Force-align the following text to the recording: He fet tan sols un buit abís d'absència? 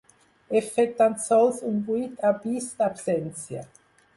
He 0.53 0.61
fet 0.77 0.95
tan 1.01 1.17
sols 1.25 1.61
un 1.73 1.77
buit 1.91 2.25
abís 2.31 2.73
d'absència? 2.81 3.63